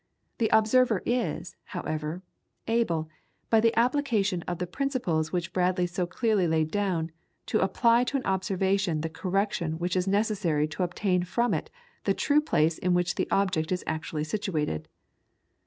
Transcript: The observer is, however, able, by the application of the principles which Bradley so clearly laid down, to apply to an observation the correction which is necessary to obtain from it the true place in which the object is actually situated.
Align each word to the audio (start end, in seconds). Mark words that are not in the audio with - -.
The 0.39 0.49
observer 0.51 1.03
is, 1.05 1.55
however, 1.65 2.23
able, 2.67 3.07
by 3.51 3.59
the 3.59 3.77
application 3.77 4.41
of 4.47 4.57
the 4.57 4.65
principles 4.65 5.31
which 5.31 5.53
Bradley 5.53 5.85
so 5.85 6.07
clearly 6.07 6.47
laid 6.47 6.71
down, 6.71 7.11
to 7.45 7.59
apply 7.59 8.05
to 8.05 8.17
an 8.17 8.25
observation 8.25 9.01
the 9.01 9.09
correction 9.09 9.77
which 9.77 9.95
is 9.95 10.07
necessary 10.07 10.67
to 10.69 10.81
obtain 10.81 11.21
from 11.21 11.53
it 11.53 11.69
the 12.05 12.15
true 12.15 12.41
place 12.41 12.79
in 12.79 12.95
which 12.95 13.13
the 13.13 13.29
object 13.29 13.71
is 13.71 13.83
actually 13.85 14.23
situated. 14.23 14.87